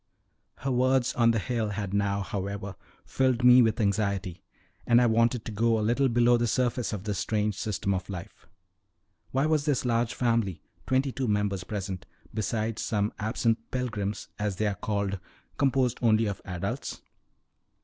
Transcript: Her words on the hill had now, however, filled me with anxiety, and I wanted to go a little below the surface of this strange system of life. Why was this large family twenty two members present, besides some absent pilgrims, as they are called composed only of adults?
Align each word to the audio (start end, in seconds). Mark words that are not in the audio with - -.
Her 0.55 0.71
words 0.71 1.13
on 1.13 1.29
the 1.29 1.37
hill 1.37 1.69
had 1.69 1.93
now, 1.93 2.21
however, 2.23 2.75
filled 3.05 3.43
me 3.43 3.61
with 3.61 3.79
anxiety, 3.79 4.41
and 4.87 4.99
I 4.99 5.05
wanted 5.05 5.45
to 5.45 5.51
go 5.51 5.77
a 5.77 5.81
little 5.85 6.09
below 6.09 6.37
the 6.37 6.47
surface 6.47 6.91
of 6.91 7.03
this 7.03 7.19
strange 7.19 7.53
system 7.55 7.93
of 7.93 8.09
life. 8.09 8.47
Why 9.29 9.45
was 9.45 9.65
this 9.65 9.85
large 9.85 10.15
family 10.15 10.63
twenty 10.87 11.11
two 11.11 11.27
members 11.27 11.63
present, 11.63 12.07
besides 12.33 12.81
some 12.81 13.13
absent 13.19 13.69
pilgrims, 13.69 14.27
as 14.39 14.55
they 14.55 14.65
are 14.65 14.73
called 14.73 15.19
composed 15.59 15.99
only 16.01 16.25
of 16.25 16.41
adults? 16.45 17.03